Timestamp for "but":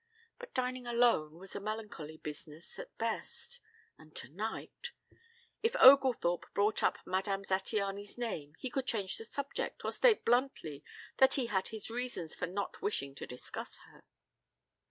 0.39-0.55